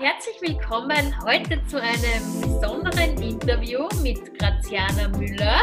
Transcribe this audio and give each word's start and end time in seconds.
Herzlich 0.00 0.40
willkommen 0.40 1.12
heute 1.24 1.60
zu 1.66 1.82
einem 1.82 2.40
besonderen 2.40 3.20
Interview 3.20 3.88
mit 4.00 4.38
Graziana 4.38 5.08
Müller 5.18 5.62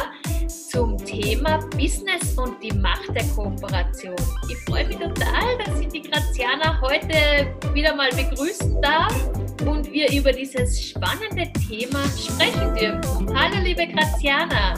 zum 0.50 0.98
Thema 0.98 1.60
Business 1.78 2.38
und 2.38 2.62
die 2.62 2.74
Macht 2.74 3.16
der 3.16 3.24
Kooperation. 3.34 4.18
Ich 4.50 4.58
freue 4.68 4.88
mich 4.88 4.98
total, 4.98 5.58
dass 5.66 5.80
ich 5.80 5.88
die 5.88 6.02
Graziana 6.02 6.82
heute 6.82 7.48
wieder 7.74 7.96
mal 7.96 8.10
begrüßen 8.10 8.82
darf 8.82 9.16
und 9.66 9.90
wir 9.90 10.12
über 10.12 10.34
dieses 10.34 10.90
spannende 10.90 11.50
Thema 11.70 12.04
sprechen 12.10 12.76
dürfen. 12.76 13.40
Hallo 13.40 13.64
liebe 13.64 13.88
Graziana. 13.88 14.74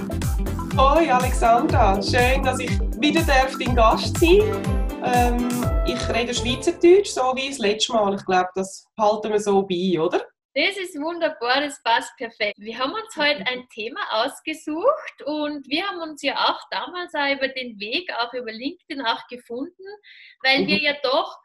Hoi 0.78 1.10
Alexandra, 1.10 2.00
schön, 2.04 2.44
dass 2.44 2.60
ich 2.60 2.80
wieder 3.00 3.24
darf 3.24 3.58
dein 3.58 3.76
Gast 3.76 4.20
sein 4.20 4.87
ähm, 5.04 5.48
Ich 5.86 6.10
rede 6.10 6.34
Schweizerdeutsch, 6.34 7.10
so 7.10 7.34
wie 7.36 7.50
das 7.50 7.60
letzte 7.60 7.94
Mal. 7.94 8.16
Ich 8.16 8.26
glaube, 8.26 8.50
das 8.56 8.86
halten 9.00 9.32
wir 9.32 9.40
so 9.40 9.62
bei, 9.64 10.00
oder? 10.00 10.26
Das 10.54 10.76
ist 10.76 11.00
wunderbar, 11.00 11.62
das 11.62 11.82
passt 11.84 12.18
perfekt. 12.18 12.56
Wir 12.58 12.80
haben 12.80 12.92
uns 12.92 13.16
heute 13.16 13.46
ein 13.46 13.68
Thema 13.70 14.00
ausgesucht 14.24 15.24
und 15.26 15.68
wir 15.68 15.88
haben 15.88 16.02
uns 16.02 16.24
ja 16.24 16.36
auch 16.36 16.60
damals 16.72 17.14
auch 17.14 17.32
über 17.32 17.48
den 17.50 17.80
Weg, 17.80 18.12
auch 18.18 18.34
über 18.34 18.52
LinkedIn 18.52 19.06
auch 19.06 19.28
gefunden, 19.28 19.84
weil 20.42 20.64
mhm. 20.64 20.68
wir 20.68 20.82
ja 20.82 20.96
doch 21.04 21.38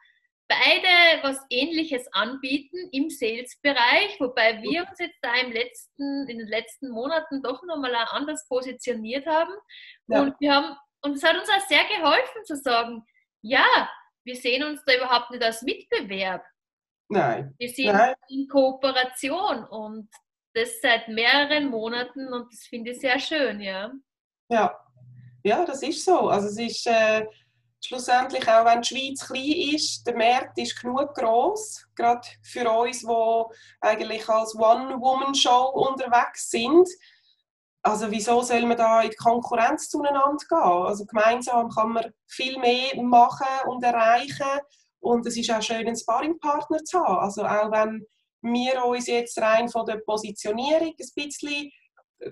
beide 0.47 1.21
was 1.21 1.39
Ähnliches 1.51 2.11
anbieten 2.11 2.89
im 2.91 3.11
Sales-Bereich, 3.11 4.19
wobei 4.19 4.61
wir 4.63 4.87
uns 4.89 4.99
jetzt 4.99 5.19
da 5.21 5.35
im 5.35 5.51
letzten, 5.51 6.27
in 6.27 6.39
den 6.39 6.47
letzten 6.47 6.89
Monaten 6.89 7.43
doch 7.43 7.61
nochmal 7.63 7.95
anders 8.09 8.47
positioniert 8.47 9.27
haben. 9.27 9.53
Ja. 10.07 10.21
Und 10.21 10.39
wir 10.39 10.55
haben, 10.55 10.75
und 11.01 11.17
es 11.17 11.23
hat 11.23 11.37
uns 11.37 11.49
auch 11.49 11.67
sehr 11.67 11.83
geholfen 11.85 12.45
zu 12.45 12.55
sagen, 12.55 13.05
ja, 13.43 13.89
wir 14.23 14.35
sehen 14.35 14.63
uns 14.63 14.83
da 14.85 14.95
überhaupt 14.95 15.31
nicht 15.31 15.43
als 15.43 15.61
Mitbewerb. 15.61 16.43
Nein. 17.09 17.53
Wir 17.59 17.69
sind 17.69 17.93
Nein. 17.93 18.15
in 18.29 18.47
Kooperation 18.47 19.65
und 19.65 20.09
das 20.53 20.79
seit 20.81 21.07
mehreren 21.09 21.69
Monaten 21.69 22.31
und 22.31 22.51
das 22.51 22.63
finde 22.63 22.91
ich 22.91 22.99
sehr 22.99 23.19
schön, 23.19 23.59
ja. 23.59 23.91
Ja, 24.49 24.75
ja 25.43 25.65
das 25.65 25.83
ist 25.83 26.05
so. 26.05 26.29
Also 26.29 26.47
es 26.47 26.57
ist 26.57 26.87
äh, 26.87 27.25
schlussendlich 27.83 28.47
auch, 28.47 28.65
wenn 28.65 28.81
die 28.81 28.87
Schweiz 28.87 29.27
klein 29.27 29.75
ist, 29.75 30.07
der 30.07 30.15
Markt 30.15 30.57
ist 30.57 30.79
genug 30.79 31.13
groß, 31.13 31.87
gerade 31.95 32.27
für 32.41 32.69
uns, 32.69 33.01
die 33.01 33.55
eigentlich 33.81 34.27
als 34.29 34.55
One-Woman-Show 34.55 35.69
unterwegs 35.73 36.49
sind. 36.49 36.87
Also 37.85 38.09
wieso 38.09 38.41
soll 38.41 38.65
man 38.65 38.77
da 38.77 39.01
in 39.01 39.09
die 39.09 39.15
Konkurrenz 39.17 39.89
zueinander 39.89 40.37
gehen? 40.49 40.57
Also 40.57 41.05
gemeinsam 41.05 41.69
kann 41.69 41.91
man 41.91 42.13
viel 42.27 42.57
mehr 42.57 42.95
machen 43.01 43.45
und 43.67 43.83
erreichen 43.83 44.61
und 45.01 45.27
es 45.27 45.35
ist 45.35 45.51
auch 45.51 45.61
schön, 45.61 45.85
einen 45.85 45.97
Sparringpartner 45.97 46.83
zu 46.85 46.99
haben. 46.99 47.19
Also 47.19 47.43
auch 47.43 47.71
wenn 47.71 48.05
wir 48.41 48.85
uns 48.85 49.07
jetzt 49.07 49.37
rein 49.39 49.67
von 49.67 49.85
der 49.85 49.97
Positionierung 49.97 50.93
ein 50.97 51.09
bisschen 51.13 51.71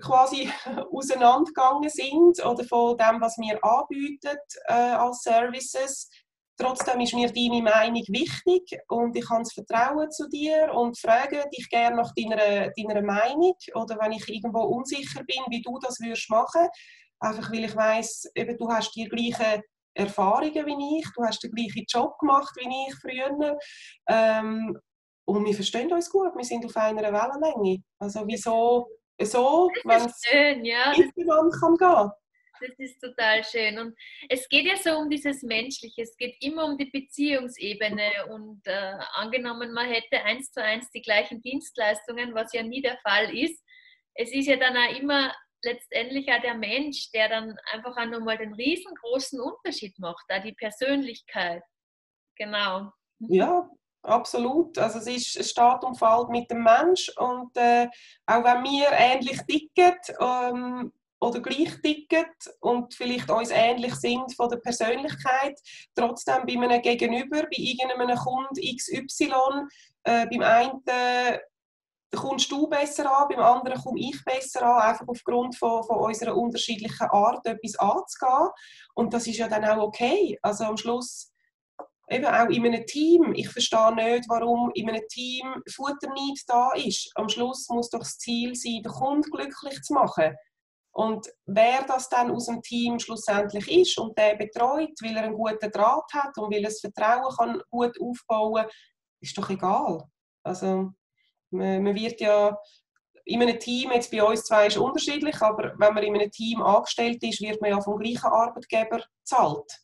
quasi 0.00 0.50
auseinandergegangen 0.90 1.90
sind 1.90 2.44
oder 2.44 2.64
von 2.64 2.96
dem, 2.96 3.20
was 3.20 3.36
wir 3.36 3.62
anbieten 3.62 4.38
äh, 4.68 4.72
als 4.72 5.22
Services. 5.22 6.08
Trotzdem 6.58 7.00
ist 7.00 7.14
mir 7.14 7.32
deine 7.32 7.62
Meinung 7.62 8.02
wichtig 8.08 8.78
und 8.88 9.16
ich 9.16 9.28
habe 9.30 9.42
das 9.42 9.52
Vertrauen 9.52 10.10
zu 10.10 10.28
dir 10.28 10.72
und 10.74 10.98
frage 10.98 11.44
dich 11.56 11.68
gerne 11.68 11.96
nach 11.96 12.12
deiner, 12.14 12.70
deiner 12.70 13.02
Meinung 13.02 13.56
oder 13.74 13.98
wenn 14.00 14.12
ich 14.12 14.28
irgendwo 14.28 14.60
unsicher 14.60 15.24
bin, 15.24 15.42
wie 15.48 15.62
du 15.62 15.78
das 15.80 15.98
würdest 16.00 16.28
machen. 16.30 16.68
Einfach 17.20 17.50
weil 17.50 17.64
ich 17.64 17.74
weiß, 17.74 18.32
du 18.58 18.68
hast 18.68 18.94
die 18.94 19.04
gleichen 19.04 19.62
Erfahrungen 19.94 20.66
wie 20.66 20.98
ich, 20.98 21.06
du 21.16 21.24
hast 21.24 21.42
den 21.42 21.52
gleichen 21.52 21.84
Job 21.88 22.18
gemacht 22.18 22.54
wie 22.56 22.88
ich 22.88 22.94
früher. 22.96 23.58
Ähm, 24.08 24.78
und 25.24 25.44
wir 25.44 25.54
verstehen 25.54 25.92
uns 25.92 26.10
gut, 26.10 26.34
wir 26.36 26.44
sind 26.44 26.64
auf 26.64 26.76
einer 26.76 27.02
Wellenlänge. 27.02 27.82
Also 27.98 28.24
wieso 28.26 28.88
so, 29.22 29.70
wenn 29.84 30.04
es 30.04 30.22
ja. 30.62 30.92
insgesamt 30.92 31.54
kann 31.60 31.76
gehen. 31.76 32.10
Das 32.62 32.78
ist 32.78 33.00
total 33.00 33.42
schön. 33.42 33.78
Und 33.78 33.98
es 34.28 34.48
geht 34.48 34.66
ja 34.66 34.76
so 34.76 34.96
um 34.98 35.10
dieses 35.10 35.42
Menschliche, 35.42 36.02
es 36.02 36.16
geht 36.16 36.36
immer 36.40 36.64
um 36.66 36.78
die 36.78 36.90
Beziehungsebene. 36.90 38.26
Und 38.30 38.60
äh, 38.66 38.94
angenommen, 39.14 39.72
man 39.72 39.88
hätte 39.88 40.22
eins 40.22 40.52
zu 40.52 40.62
eins 40.62 40.88
die 40.92 41.02
gleichen 41.02 41.42
Dienstleistungen, 41.42 42.34
was 42.34 42.52
ja 42.52 42.62
nie 42.62 42.80
der 42.80 42.98
Fall 42.98 43.36
ist. 43.36 43.60
Es 44.14 44.32
ist 44.32 44.46
ja 44.46 44.56
dann 44.56 44.76
auch 44.76 44.96
immer 44.96 45.34
letztendlich 45.64 46.30
auch 46.30 46.40
der 46.40 46.54
Mensch, 46.54 47.10
der 47.10 47.28
dann 47.28 47.56
einfach 47.72 47.96
auch 47.96 48.06
nochmal 48.06 48.38
den 48.38 48.54
riesengroßen 48.54 49.40
Unterschied 49.40 49.98
macht, 49.98 50.24
da 50.28 50.38
die 50.38 50.52
Persönlichkeit. 50.52 51.62
Genau. 52.36 52.92
Ja, 53.18 53.68
absolut. 54.02 54.78
Also 54.78 54.98
es 54.98 55.06
ist 55.06 55.36
es 55.36 55.50
steht 55.50 55.82
und 55.82 55.98
fällt 55.98 56.28
mit 56.28 56.50
dem 56.50 56.62
Mensch 56.62 57.10
und 57.16 57.56
äh, 57.56 57.88
auch 58.26 58.44
wenn 58.44 58.64
wir 58.64 58.88
ähnlich 58.92 59.40
ticken 59.46 59.96
ähm, 60.20 60.92
oder 61.22 61.40
gleich 61.40 61.80
ticken 61.82 62.26
und 62.60 62.94
vielleicht 62.94 63.30
uns 63.30 63.50
ähnlich 63.50 63.94
sind 63.94 64.34
von 64.34 64.48
der 64.48 64.56
Persönlichkeit, 64.56 65.58
trotzdem 65.94 66.44
bei 66.46 66.54
einem 66.54 66.82
Gegenüber, 66.82 67.42
bei 67.42 67.56
irgendeinem 67.56 68.16
Kunden 68.16 68.76
XY, 68.76 69.32
äh, 70.02 70.26
beim 70.26 70.42
einen 70.42 71.40
kommst 72.14 72.50
du 72.50 72.68
besser 72.68 73.10
an, 73.10 73.28
beim 73.28 73.38
anderen 73.40 73.80
komme 73.80 74.00
ich 74.00 74.22
besser 74.24 74.62
an, 74.62 74.90
einfach 74.90 75.06
aufgrund 75.08 75.56
von, 75.56 75.82
von 75.84 75.98
unserer 75.98 76.36
unterschiedlichen 76.36 77.08
Art, 77.10 77.46
etwas 77.46 77.78
anzugehen. 77.78 78.50
Und 78.94 79.14
das 79.14 79.26
ist 79.26 79.38
ja 79.38 79.48
dann 79.48 79.64
auch 79.64 79.82
okay. 79.82 80.38
Also 80.42 80.64
am 80.64 80.76
Schluss, 80.76 81.32
eben 82.10 82.26
auch 82.26 82.48
in 82.48 82.66
einem 82.66 82.84
Team, 82.84 83.32
ich 83.34 83.48
verstehe 83.48 83.94
nicht, 83.94 84.28
warum 84.28 84.70
in 84.74 84.90
einem 84.90 85.06
Team 85.08 85.46
Futter 85.74 86.12
nicht 86.12 86.44
da 86.48 86.72
ist. 86.72 87.10
Am 87.14 87.28
Schluss 87.28 87.68
muss 87.70 87.88
doch 87.88 88.00
das 88.00 88.18
Ziel 88.18 88.54
sein, 88.54 88.82
den 88.82 88.92
Kunden 88.92 89.30
glücklich 89.30 89.80
zu 89.82 89.94
machen. 89.94 90.34
Und 90.94 91.26
wer 91.46 91.84
das 91.86 92.08
dann 92.10 92.30
aus 92.30 92.46
dem 92.46 92.60
Team 92.60 92.98
schlussendlich 92.98 93.70
ist 93.70 93.98
und 93.98 94.16
der 94.18 94.36
betreut, 94.36 94.92
weil 95.00 95.16
er 95.16 95.24
einen 95.24 95.34
guten 95.34 95.70
Draht 95.70 96.12
hat 96.12 96.36
und 96.36 96.52
weil 96.52 96.62
er 96.62 96.68
das 96.68 96.80
Vertrauen 96.80 97.34
kann 97.34 97.62
gut 97.70 97.98
aufbauen 97.98 98.64
kann, 98.64 98.70
ist 99.20 99.38
doch 99.38 99.48
egal. 99.48 100.02
Also 100.42 100.90
man, 101.50 101.82
man 101.82 101.94
wird 101.94 102.20
ja 102.20 102.58
in 103.24 103.40
einem 103.40 103.58
Team, 103.58 103.92
jetzt 103.92 104.10
bei 104.10 104.22
uns 104.22 104.44
zwei 104.44 104.66
ist 104.66 104.76
unterschiedlich, 104.76 105.40
aber 105.40 105.72
wenn 105.78 105.94
man 105.94 106.02
in 106.02 106.14
einem 106.14 106.30
Team 106.30 106.60
angestellt 106.60 107.22
ist, 107.22 107.40
wird 107.40 107.60
man 107.60 107.70
ja 107.70 107.80
vom 107.80 107.98
gleichen 107.98 108.26
Arbeitgeber 108.26 109.02
bezahlt. 109.20 109.80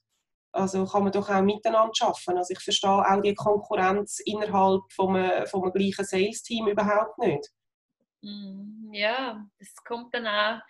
Also 0.53 0.85
kann 0.87 1.05
man 1.05 1.13
doch 1.13 1.29
auch 1.31 1.41
miteinander 1.41 1.93
arbeiten. 2.01 2.37
Also 2.37 2.53
ich 2.53 2.61
verstehe 2.61 2.91
auch 2.91 3.23
die 3.23 3.35
Konkurrenz 3.35 4.19
innerhalb 4.25 4.83
vom, 4.93 5.17
vom 5.47 5.73
gleichen 5.73 6.05
Sales-Team 6.05 6.69
überhaupt 6.69 7.19
nicht. 7.19 7.49
Mm, 8.23 8.93
ja, 8.93 9.45
das 9.59 9.75
kommt 9.85 10.13
dann 10.15 10.27
auch 10.27 10.61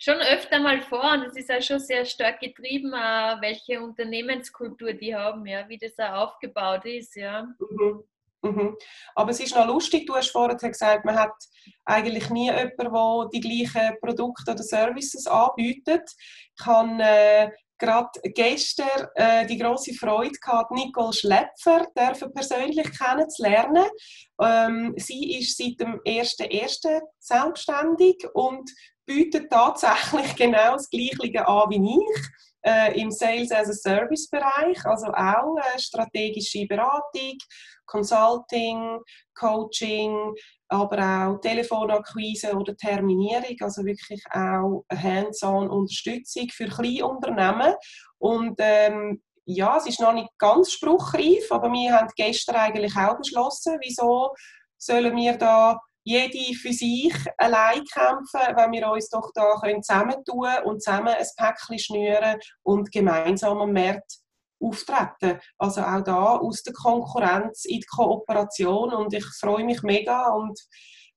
schon 0.00 0.16
öfter 0.16 0.58
mal 0.60 0.80
vor 0.80 1.12
und 1.12 1.26
es 1.26 1.36
ist 1.36 1.50
auch 1.52 1.62
schon 1.62 1.78
sehr 1.78 2.04
stark 2.04 2.40
getrieben, 2.40 2.92
welche 2.92 3.80
Unternehmenskultur 3.80 4.94
die 4.94 5.14
haben, 5.14 5.46
ja, 5.46 5.68
wie 5.68 5.78
das 5.78 5.98
auch 5.98 6.32
aufgebaut 6.32 6.86
ist. 6.86 7.14
Ja. 7.14 7.42
Mhm. 7.58 8.02
Mhm. 8.42 8.76
Aber 9.14 9.30
es 9.32 9.40
ist 9.40 9.54
noch 9.54 9.66
lustig, 9.66 10.06
du 10.06 10.14
hast 10.16 10.30
vorhin 10.30 10.56
gesagt, 10.56 11.04
man 11.04 11.18
hat 11.18 11.34
eigentlich 11.84 12.30
nie 12.30 12.46
jemanden, 12.46 12.76
der 12.78 13.28
die 13.34 13.40
gleichen 13.40 13.96
Produkte 14.00 14.52
oder 14.52 14.62
Services 14.62 15.26
anbietet. 15.26 16.10
Ich 16.58 16.64
habe 16.64 17.02
äh, 17.02 17.50
gerade 17.80 18.10
gestern 18.34 19.08
äh, 19.14 19.46
die 19.46 19.58
große 19.58 19.92
Freude 19.94 20.38
gehabt, 20.38 20.70
Nicole 20.70 21.12
Schlepfer 21.12 21.86
persönlich 22.34 22.90
kennenzulernen. 22.96 23.86
Ähm, 24.40 24.94
sie 24.96 25.38
ist 25.38 25.58
seit 25.58 25.80
dem 25.80 26.00
1.1. 26.00 27.00
selbstständig 27.18 28.26
und 28.34 28.70
bietet 29.06 29.50
tatsächlich 29.50 30.36
genau 30.36 30.72
das 30.72 30.88
Gleiche 30.88 31.46
an 31.46 31.70
wie 31.70 31.98
ich 31.98 32.28
äh, 32.62 33.00
im 33.00 33.10
Sales 33.10 33.50
as 33.52 33.68
a 33.68 33.72
Service 33.72 34.28
Bereich, 34.28 34.84
also 34.84 35.06
auch 35.06 35.56
äh, 35.56 35.78
strategische 35.78 36.66
Beratung, 36.66 37.38
Consulting, 37.86 39.00
Coaching, 39.34 40.34
aber 40.68 41.28
auch 41.28 41.40
Telefonakquise 41.40 42.54
oder 42.54 42.76
Terminierung, 42.76 43.56
also 43.60 43.84
wirklich 43.84 44.22
auch 44.32 44.84
hands-on 44.92 45.68
Unterstützung 45.68 46.48
für 46.52 46.68
Kleinunternehmen. 46.68 47.74
Und 48.18 48.54
ähm, 48.58 49.22
ja, 49.46 49.76
es 49.78 49.86
ist 49.86 50.00
noch 50.00 50.12
nicht 50.12 50.30
ganz 50.38 50.72
spruchreif, 50.72 51.50
aber 51.50 51.72
wir 51.72 51.92
haben 51.92 52.08
gestern 52.14 52.56
eigentlich 52.56 52.96
auch 52.96 53.16
beschlossen, 53.16 53.78
wieso 53.82 54.30
sollen 54.78 55.16
wir 55.16 55.36
da 55.36 55.80
jede 56.02 56.54
für 56.54 56.72
sich 56.72 57.14
allein 57.38 57.84
kämpfen, 57.84 58.56
wenn 58.56 58.72
wir 58.72 58.90
uns 58.90 59.08
doch 59.08 59.30
da 59.34 59.60
zusammentun 59.82 60.42
können 60.42 60.64
und 60.64 60.82
zusammen 60.82 61.14
ein 61.14 61.26
Päckchen 61.36 61.78
schnüren 61.78 62.38
und 62.62 62.90
gemeinsam 62.90 63.58
am 63.58 63.72
Markt 63.72 64.18
auftreten. 64.62 65.40
Also 65.58 65.82
auch 65.82 66.02
da 66.02 66.36
aus 66.36 66.62
der 66.62 66.74
Konkurrenz 66.74 67.64
in 67.64 67.80
die 67.80 67.86
Kooperation 67.86 68.92
und 68.92 69.12
ich 69.12 69.24
freue 69.38 69.64
mich 69.64 69.82
mega 69.82 70.28
und 70.28 70.58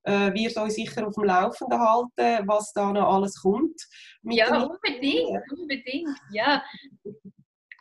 äh, 0.03 0.33
wird 0.33 0.57
euch 0.57 0.73
sicher 0.73 1.07
auf 1.07 1.15
dem 1.15 1.25
Laufenden 1.25 1.79
halten, 1.79 2.47
was 2.47 2.73
da 2.73 2.91
noch 2.91 3.15
alles 3.15 3.41
kommt. 3.41 3.81
ja, 4.23 4.63
unbedingt, 4.63 5.41
unbedingt, 5.51 6.17
ja. 6.31 6.61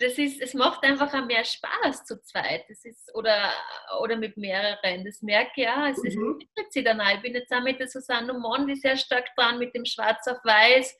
Das 0.02 0.18
ist, 0.18 0.40
es 0.40 0.54
macht 0.54 0.84
einfach 0.84 1.12
auch 1.14 1.26
mehr 1.26 1.44
Spaß 1.44 2.04
zu 2.04 2.20
zweit. 2.22 2.64
Das 2.68 2.84
ist, 2.84 3.14
oder, 3.14 3.52
oder 4.00 4.16
mit 4.16 4.36
mehreren. 4.36 5.04
Das 5.04 5.22
merke 5.22 5.62
ich 5.62 5.68
auch. 5.68 5.86
Es 5.86 6.02
mhm. 6.02 6.32
entwickelt 6.32 6.72
sich 6.72 6.84
dann 6.84 7.00
auch. 7.00 7.14
Ich 7.14 7.22
bin 7.22 7.34
jetzt 7.34 7.52
auch 7.52 7.62
mit 7.62 7.78
der 7.78 7.88
Susanne 7.88 8.34
Mondi 8.34 8.76
sehr 8.76 8.96
stark 8.96 9.34
dran, 9.36 9.58
mit 9.58 9.74
dem 9.74 9.84
Schwarz 9.84 10.26
auf 10.26 10.38
Weiß. 10.44 10.96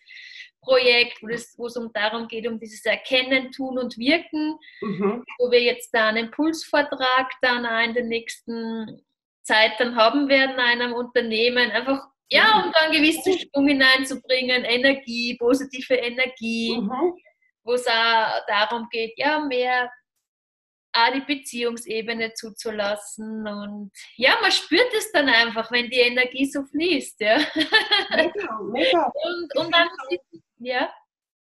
Projekt, 0.62 1.20
wo, 1.22 1.28
es, 1.28 1.54
wo 1.58 1.66
es 1.66 1.76
um 1.76 1.92
darum 1.92 2.28
geht, 2.28 2.46
um 2.46 2.58
dieses 2.58 2.84
Erkennen, 2.84 3.50
Tun 3.50 3.78
und 3.78 3.98
Wirken, 3.98 4.56
mhm. 4.80 5.24
wo 5.38 5.50
wir 5.50 5.60
jetzt 5.60 5.90
da 5.92 6.08
einen 6.08 6.26
Impulsvortrag 6.26 7.32
dann 7.40 7.66
auch 7.66 7.84
in 7.84 7.94
der 7.94 8.04
nächsten 8.04 9.02
Zeit 9.42 9.72
dann 9.78 9.96
haben 9.96 10.28
werden 10.28 10.52
in 10.52 10.60
einem 10.60 10.92
Unternehmen, 10.92 11.70
einfach 11.72 12.06
ja, 12.30 12.58
mhm. 12.58 12.64
um 12.64 12.72
da 12.72 12.80
einen 12.80 12.92
gewissen 12.92 13.38
Schwung 13.38 13.66
hineinzubringen, 13.66 14.64
Energie, 14.64 15.36
positive 15.36 15.94
Energie, 15.94 16.78
mhm. 16.78 17.14
Wo 17.64 17.74
es 17.74 17.86
auch 17.86 18.46
darum 18.46 18.88
geht, 18.90 19.14
ja, 19.16 19.40
mehr 19.40 19.90
auch 20.92 21.12
die 21.12 21.20
Beziehungsebene 21.20 22.34
zuzulassen. 22.34 23.46
Und 23.46 23.92
ja, 24.16 24.36
man 24.40 24.52
spürt 24.52 24.92
es 24.96 25.10
dann 25.12 25.28
einfach, 25.28 25.70
wenn 25.72 25.88
die 25.88 26.00
Energie 26.00 26.44
so 26.44 26.64
fließt. 26.64 27.20
Ja. 27.20 27.38
Mega, 28.10 28.60
mega. 28.70 29.12
Und, 29.24 29.56
und 29.56 29.74
dann, 29.74 29.88
ja. 30.58 30.92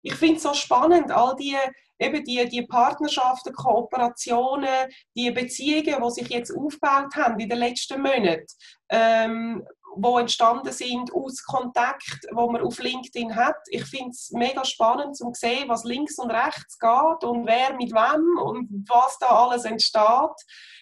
Ich 0.02 0.14
finde 0.14 0.36
es 0.36 0.42
so 0.42 0.54
spannend, 0.54 1.10
all 1.10 1.34
die, 1.36 1.56
eben 1.98 2.24
die, 2.24 2.48
die 2.48 2.62
Partnerschaften, 2.62 3.52
Kooperationen, 3.52 4.88
die 5.16 5.30
Beziehungen, 5.32 6.02
die 6.02 6.10
sich 6.10 6.28
jetzt 6.28 6.56
aufgebaut 6.56 7.14
haben 7.16 7.40
in 7.40 7.48
den 7.48 7.58
letzten 7.58 8.00
Monaten. 8.00 8.46
Ähm, 8.88 9.66
wo 9.96 10.18
entstanden 10.18 10.72
sind 10.72 11.12
aus 11.12 11.42
Kontakt, 11.42 12.26
wo 12.32 12.50
man 12.50 12.62
auf 12.62 12.78
LinkedIn 12.78 13.34
hat. 13.34 13.56
Ich 13.68 13.84
finde 13.84 14.10
es 14.10 14.30
mega 14.32 14.64
spannend 14.64 15.16
zu 15.16 15.30
sehen, 15.32 15.68
was 15.68 15.84
links 15.84 16.18
und 16.18 16.30
rechts 16.30 16.78
geht 16.78 17.24
und 17.24 17.46
wer 17.46 17.74
mit 17.74 17.92
wem 17.92 18.38
und 18.42 18.68
was 18.88 19.18
da 19.18 19.28
alles 19.28 19.64
entsteht. 19.64 20.36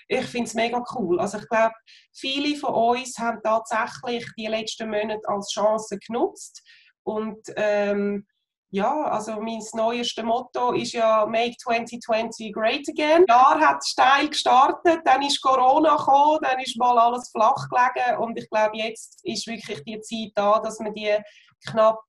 Ich 0.09 0.27
finde 0.27 0.47
es 0.47 0.55
mega 0.55 0.83
cool. 0.95 1.21
Also 1.21 1.39
ich 1.39 1.49
glaube, 1.49 1.75
viele 2.13 2.57
von 2.57 2.75
uns 2.75 3.19
haben 3.19 3.41
tatsächlich 3.43 4.27
die 4.37 4.47
letzten 4.47 4.91
Monate 4.91 5.27
als 5.27 5.51
Chance 5.51 5.99
genutzt 5.99 6.63
und 7.05 7.41
ähm, 7.57 8.27
ja, 8.75 9.05
also 9.05 9.41
mein 9.41 9.63
neuestes 9.75 10.25
Motto 10.25 10.73
ist 10.73 10.95
ja 10.95 11.25
Make 11.27 11.57
2020 11.59 12.53
Great 12.53 12.89
Again. 12.89 13.25
Das 13.25 13.37
Jahr 13.37 13.61
hat 13.61 13.87
steil 13.87 14.29
gestartet, 14.29 15.01
dann 15.05 15.23
ist 15.23 15.41
Corona 15.41 15.97
gekommen, 15.97 16.41
dann 16.43 16.59
ist 16.59 16.77
mal 16.77 16.99
alles 16.99 17.31
flach 17.31 17.69
gelegen 17.69 18.21
und 18.21 18.37
ich 18.37 18.51
glaube, 18.51 18.77
jetzt 18.77 19.21
ist 19.23 19.47
wirklich 19.47 19.81
die 19.85 20.01
Zeit 20.01 20.33
da, 20.35 20.59
dass 20.59 20.81
wir 20.81 20.91
die 20.93 21.17
knapp 21.69 22.01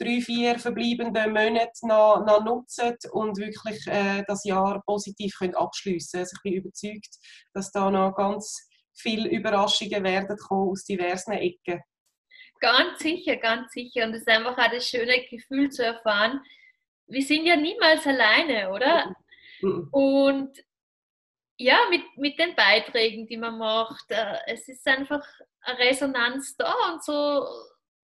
drei, 0.00 0.22
vier 0.22 0.58
verbleibenden 0.58 1.30
Monate 1.30 1.86
noch, 1.86 2.24
noch 2.24 2.42
nutzen 2.42 2.96
und 3.12 3.36
wirklich 3.36 3.86
äh, 3.86 4.24
das 4.26 4.44
Jahr 4.44 4.82
positiv 4.86 5.34
können 5.38 5.54
abschliessen. 5.54 6.20
Also 6.20 6.36
ich 6.36 6.42
bin 6.42 6.54
überzeugt, 6.54 7.18
dass 7.52 7.70
da 7.70 7.90
noch 7.90 8.14
ganz 8.14 8.66
viele 8.94 9.28
Überraschungen 9.28 10.02
werden 10.02 10.38
kommen 10.38 10.70
aus 10.70 10.84
diversen 10.84 11.32
Ecken. 11.32 11.82
Ganz 12.64 13.00
sicher, 13.00 13.36
ganz 13.36 13.72
sicher. 13.72 14.04
Und 14.04 14.14
es 14.14 14.22
ist 14.22 14.28
einfach 14.28 14.56
auch 14.56 14.70
das 14.70 14.88
schöne 14.88 15.22
Gefühl 15.28 15.68
zu 15.68 15.84
erfahren, 15.84 16.40
wir 17.06 17.20
sind 17.20 17.44
ja 17.44 17.56
niemals 17.56 18.06
alleine, 18.06 18.70
oder? 18.70 19.14
Mhm. 19.60 19.88
Und 19.92 20.58
ja, 21.58 21.76
mit, 21.90 22.04
mit 22.16 22.38
den 22.38 22.56
Beiträgen, 22.56 23.26
die 23.26 23.36
man 23.36 23.58
macht, 23.58 24.06
äh, 24.08 24.38
es 24.46 24.66
ist 24.66 24.86
einfach 24.88 25.22
eine 25.60 25.78
Resonanz 25.78 26.56
da 26.56 26.72
und 26.90 27.04
so 27.04 27.46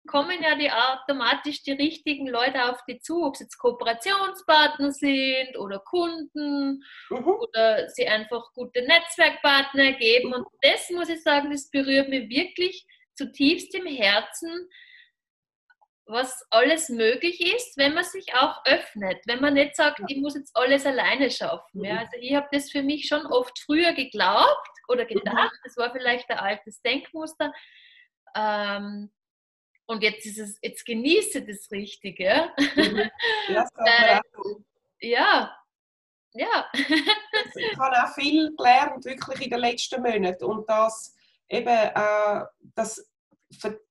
kommen 0.06 0.42
ja 0.42 0.54
die 0.54 0.70
automatisch 0.70 1.62
die 1.62 1.72
richtigen 1.72 2.26
Leute 2.26 2.70
auf 2.70 2.84
die 2.86 3.00
zu, 3.00 3.24
ob 3.24 3.36
es 3.36 3.40
jetzt 3.40 3.56
Kooperationspartner 3.56 4.92
sind 4.92 5.56
oder 5.56 5.78
Kunden 5.78 6.84
mhm. 7.08 7.26
oder 7.26 7.88
sie 7.88 8.06
einfach 8.06 8.52
gute 8.52 8.82
Netzwerkpartner 8.82 9.92
geben. 9.92 10.34
Und 10.34 10.46
das 10.60 10.90
muss 10.90 11.08
ich 11.08 11.22
sagen, 11.22 11.50
das 11.50 11.70
berührt 11.70 12.10
mich 12.10 12.28
wirklich 12.28 12.86
zutiefst 13.20 13.74
im 13.74 13.86
Herzen, 13.86 14.68
was 16.06 16.44
alles 16.50 16.88
möglich 16.88 17.40
ist, 17.54 17.76
wenn 17.76 17.94
man 17.94 18.04
sich 18.04 18.34
auch 18.34 18.64
öffnet, 18.64 19.18
wenn 19.26 19.40
man 19.40 19.54
nicht 19.54 19.76
sagt, 19.76 20.00
ich 20.08 20.16
muss 20.16 20.34
jetzt 20.34 20.56
alles 20.56 20.84
alleine 20.86 21.30
schaffen. 21.30 21.84
Ja? 21.84 21.94
Mhm. 21.94 21.98
Also 21.98 22.16
ich 22.18 22.34
habe 22.34 22.48
das 22.50 22.70
für 22.70 22.82
mich 22.82 23.06
schon 23.06 23.26
oft 23.26 23.58
früher 23.60 23.92
geglaubt 23.92 24.70
oder 24.88 25.04
mhm. 25.04 25.08
gedacht, 25.08 25.58
das 25.62 25.76
war 25.76 25.92
vielleicht 25.92 26.28
ein 26.30 26.38
altes 26.38 26.80
Denkmuster. 26.82 27.52
Ähm, 28.34 29.12
und 29.86 30.02
jetzt 30.02 30.24
ist 30.26 30.38
es, 30.38 30.58
jetzt 30.62 30.84
genieße 30.84 31.44
das 31.44 31.70
Richtige. 31.70 32.50
Mhm. 32.76 33.10
Ja, 33.48 33.66
Weil, 33.74 34.20
ja, 35.00 35.56
ja. 36.34 36.66
ich 36.72 37.78
habe 37.78 38.04
auch 38.04 38.14
viel 38.14 38.54
gelernt, 38.56 39.04
wirklich 39.04 39.40
in 39.42 39.50
den 39.50 39.58
letzten 39.58 40.00
Monaten. 40.00 40.44
Und 40.44 40.68
das 40.68 41.16
eben 41.50 41.68
äh, 41.68 42.44
das 42.74 43.09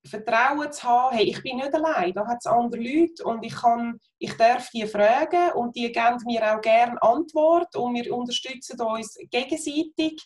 Vertrauen 0.06 0.71
zu 0.71 0.83
haben, 0.83 1.17
hey, 1.17 1.25
ich 1.25 1.44
bin 1.44 1.57
nicht 1.57 1.73
allein, 1.73 2.13
da 2.13 2.25
hat 2.25 2.38
es 2.39 2.45
andere 2.45 2.81
Leute 2.81 3.23
und 3.25 3.44
ich, 3.44 3.56
kann, 3.56 4.00
ich 4.17 4.35
darf 4.38 4.69
die 4.69 4.88
fragen 4.88 5.51
und 5.53 5.75
die 5.75 5.91
geben 5.91 6.17
mir 6.25 6.56
auch 6.56 6.61
gerne 6.61 7.01
Antwort 7.01 7.75
und 7.75 7.95
wir 7.95 8.13
unterstützen 8.15 8.79
uns 8.81 9.17
gegenseitig. 9.29 10.25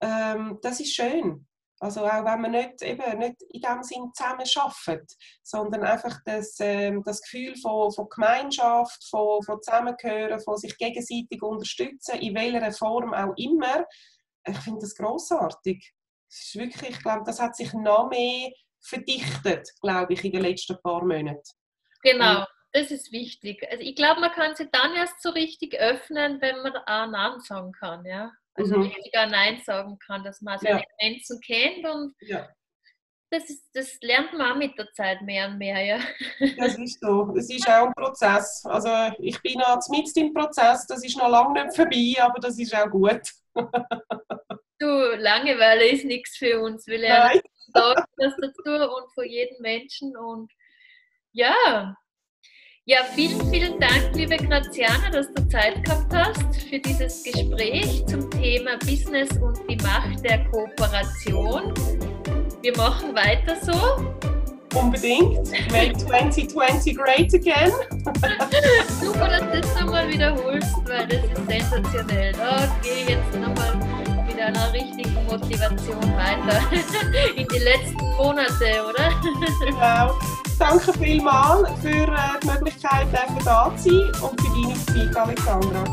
Ähm, 0.00 0.58
das 0.62 0.80
ist 0.80 0.94
schön. 0.94 1.46
Also 1.80 2.04
auch 2.04 2.24
wenn 2.24 2.40
man 2.40 2.50
nicht, 2.50 2.82
eben, 2.82 3.18
nicht 3.18 3.40
in 3.50 3.60
dem 3.60 3.82
Sinn 3.82 4.10
zusammen 4.12 4.44
arbeitet, 4.56 5.12
sondern 5.42 5.84
einfach 5.84 6.18
das, 6.24 6.56
ähm, 6.58 7.02
das 7.04 7.22
Gefühl 7.22 7.56
von, 7.56 7.92
von 7.92 8.08
Gemeinschaft, 8.08 9.08
von, 9.08 9.42
von 9.42 9.62
Zusammengehören, 9.62 10.40
von 10.40 10.56
sich 10.56 10.76
gegenseitig 10.76 11.40
unterstützen, 11.40 12.16
in 12.16 12.34
welcher 12.34 12.72
Form 12.72 13.14
auch 13.14 13.32
immer. 13.36 13.86
Ich 14.44 14.58
finde 14.58 14.80
das 14.80 14.94
großartig 14.96 15.94
es 16.28 16.54
ist 16.54 16.56
wirklich, 16.56 16.90
ich 16.90 17.02
glaube, 17.02 17.22
das 17.24 17.40
hat 17.40 17.56
sich 17.56 17.72
noch 17.72 18.08
mehr 18.08 18.50
verdichtet, 18.80 19.68
glaube 19.80 20.12
ich, 20.12 20.24
in 20.24 20.32
den 20.32 20.42
letzten 20.42 20.80
paar 20.82 21.04
Monaten. 21.04 21.42
Genau, 22.02 22.44
das 22.72 22.90
ist 22.90 23.12
wichtig. 23.12 23.66
Also 23.70 23.82
ich 23.82 23.96
glaube, 23.96 24.20
man 24.20 24.32
kann 24.32 24.54
sich 24.54 24.68
dann 24.70 24.94
erst 24.94 25.22
so 25.22 25.30
richtig 25.30 25.74
öffnen, 25.78 26.40
wenn 26.40 26.62
man 26.62 26.76
auch 26.76 27.10
Nein 27.10 27.40
sagen 27.40 27.72
kann, 27.72 28.04
ja. 28.04 28.32
Also 28.54 28.76
mhm. 28.76 28.82
richtig 28.82 29.16
auch 29.16 29.28
Nein 29.28 29.60
sagen 29.64 29.98
kann, 29.98 30.24
dass 30.24 30.40
man 30.40 30.58
seine 30.58 30.80
ja. 30.80 30.84
Grenzen 30.98 31.40
kennt 31.40 31.86
und 31.86 32.14
ja. 32.20 32.48
das, 33.30 33.48
ist, 33.48 33.64
das 33.72 33.98
lernt 34.02 34.32
man 34.32 34.52
auch 34.52 34.56
mit 34.56 34.76
der 34.78 34.92
Zeit 34.92 35.22
mehr 35.22 35.48
und 35.48 35.58
mehr, 35.58 35.84
ja. 35.84 35.98
Das 36.56 36.76
ist 36.76 37.00
so. 37.00 37.34
Es 37.36 37.48
ist 37.50 37.68
auch 37.68 37.86
ein 37.86 37.94
Prozess. 37.94 38.64
Also 38.64 39.14
ich 39.18 39.40
bin 39.42 39.58
noch 39.58 39.80
mit 39.90 40.14
im 40.16 40.34
Prozess, 40.34 40.86
das 40.86 41.04
ist 41.04 41.16
noch 41.16 41.28
lange 41.28 41.64
nicht 41.64 41.76
vorbei, 41.76 42.14
aber 42.20 42.38
das 42.40 42.58
ist 42.58 42.74
auch 42.74 42.90
gut. 42.90 43.22
Du, 44.80 44.86
Langeweile 44.86 45.88
ist 45.88 46.04
nichts 46.04 46.36
für 46.36 46.60
uns. 46.60 46.86
Wir 46.86 46.98
lernen 46.98 47.40
das 47.74 48.34
dazu 48.40 48.70
und 48.70 49.12
von 49.12 49.24
jedem 49.28 49.60
Menschen. 49.60 50.16
Und 50.16 50.52
ja, 51.32 51.96
ja, 52.84 52.98
vielen, 53.14 53.50
vielen 53.50 53.80
Dank, 53.80 54.14
liebe 54.14 54.36
Graziana, 54.36 55.10
dass 55.10 55.32
du 55.34 55.48
Zeit 55.48 55.84
gehabt 55.84 56.14
hast 56.14 56.62
für 56.62 56.78
dieses 56.78 57.24
Gespräch 57.24 58.06
zum 58.06 58.30
Thema 58.30 58.78
Business 58.78 59.28
und 59.42 59.58
die 59.68 59.76
Macht 59.76 60.24
der 60.24 60.44
Kooperation. 60.44 61.74
Wir 62.62 62.76
machen 62.76 63.14
weiter 63.16 63.56
so. 63.60 64.16
Unbedingt. 64.78 65.50
Make 65.72 65.98
2020 65.98 66.96
great 66.96 67.34
again. 67.34 67.72
Super, 69.00 69.28
dass 69.28 69.40
du 69.40 69.60
das 69.60 69.80
nochmal 69.80 70.08
wiederholst, 70.08 70.76
weil 70.84 71.06
das 71.08 71.24
ist 71.24 71.48
sensationell. 71.48 72.32
Okay, 72.34 73.04
jetzt 73.08 73.34
nochmal 73.34 73.97
einer 74.48 74.72
richtigen 74.72 75.14
Motivation 75.26 76.00
weiter 76.16 76.62
in 77.36 77.46
die 77.48 77.58
letzten 77.58 78.16
Monate, 78.16 78.84
oder? 78.88 79.10
Genau. 79.60 80.14
Danke 80.58 80.92
vielmals 80.98 81.68
für 81.80 81.88
äh, 81.88 82.16
die 82.42 82.46
Möglichkeit, 82.46 83.08
äh, 83.12 83.16
dafür 83.16 83.44
da 83.44 83.76
zu 83.76 83.90
sein 83.90 84.22
und 84.22 84.40
für 84.40 84.48
deine 84.48 85.06
Zeit, 85.06 85.16
Alexandra. 85.16 85.84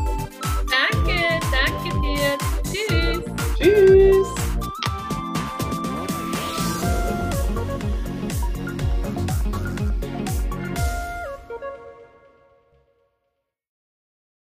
Danke, 0.70 1.40
danke 1.52 2.00
dir. 2.00 2.36
Tschüss. 2.64 3.24
Tschüss. 3.58 4.45